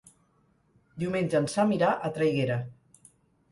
Diumenge 1.03 1.37
en 1.41 1.47
Sam 1.57 1.75
irà 1.77 1.93
a 1.95 2.13
Traiguera. 2.19 2.59